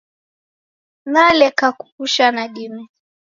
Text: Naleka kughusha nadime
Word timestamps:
Naleka 1.13 1.67
kughusha 1.79 2.25
nadime 2.35 2.83